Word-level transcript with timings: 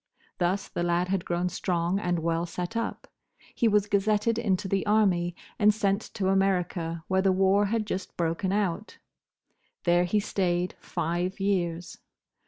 Thus 0.39 0.67
the 0.67 0.81
lad 0.81 1.09
had 1.09 1.25
grown 1.25 1.47
strong 1.49 1.99
and 1.99 2.17
well 2.23 2.47
set 2.47 2.75
up. 2.75 3.05
He 3.53 3.67
was 3.67 3.85
gazetted 3.85 4.39
into 4.39 4.67
the 4.67 4.83
Army, 4.87 5.35
and 5.59 5.71
sent 5.71 6.01
to 6.15 6.29
America, 6.29 7.03
where 7.07 7.21
the 7.21 7.31
war 7.31 7.67
had 7.67 7.85
just 7.85 8.17
broken 8.17 8.51
out. 8.51 8.97
There 9.83 10.05
he 10.05 10.19
stayed 10.19 10.73
five 10.79 11.39
years. 11.39 11.99